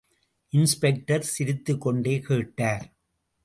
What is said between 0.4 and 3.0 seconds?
Inspector சிரித்துக் கொண்டே கேட்டார்.